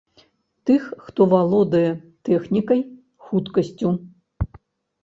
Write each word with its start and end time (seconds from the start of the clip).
Тых, 0.69 0.87
хто 1.09 1.21
валодае 1.33 1.91
тэхнікай, 2.31 2.81
хуткасцю. 3.29 3.95